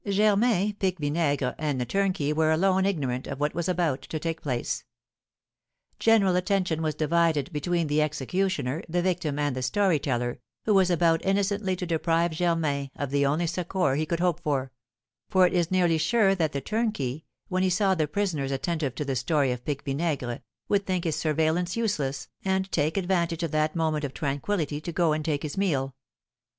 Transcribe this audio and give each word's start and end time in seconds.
Germain, 0.09 0.73
Pique 0.77 0.97
Vinaigre, 0.97 1.53
and 1.59 1.79
the 1.79 1.85
turnkey 1.85 2.33
were 2.33 2.49
alone 2.49 2.87
ignorant 2.87 3.27
of 3.27 3.39
what 3.39 3.53
was 3.53 3.69
about 3.69 4.01
to 4.01 4.17
take 4.17 4.41
place. 4.41 4.83
General 5.99 6.35
attention 6.35 6.81
was 6.81 6.95
divided 6.95 7.53
between 7.53 7.85
the 7.85 8.01
executioner, 8.01 8.81
the 8.89 9.03
victim, 9.03 9.37
and 9.37 9.55
the 9.55 9.61
story 9.61 9.99
teller, 9.99 10.39
who 10.65 10.73
was 10.73 10.89
about 10.89 11.23
innocently 11.23 11.75
to 11.75 11.85
deprive 11.85 12.31
Germain 12.31 12.89
of 12.95 13.11
the 13.11 13.27
only 13.27 13.45
succour 13.45 13.93
he 13.93 14.07
could 14.07 14.19
hope 14.19 14.39
for; 14.41 14.71
for 15.29 15.45
it 15.45 15.53
is 15.53 15.69
nearly 15.69 15.99
sure 15.99 16.33
that 16.33 16.51
the 16.51 16.61
turnkey, 16.61 17.23
when 17.47 17.61
he 17.61 17.69
saw 17.69 17.93
the 17.93 18.07
prisoners 18.07 18.51
attentive 18.51 18.95
to 18.95 19.05
the 19.05 19.15
story 19.15 19.51
of 19.51 19.63
Pique 19.63 19.83
Vinaigre, 19.83 20.41
would 20.67 20.87
think 20.87 21.03
his 21.03 21.15
surveillance 21.15 21.77
useless, 21.77 22.27
and 22.43 22.71
take 22.71 22.97
advantage 22.97 23.43
of 23.43 23.51
that 23.51 23.75
moment 23.75 24.03
of 24.03 24.15
tranquillity 24.15 24.81
to 24.81 24.91
go 24.91 25.13
and 25.13 25.23
take 25.23 25.43
his 25.43 25.59
meal. 25.59 25.93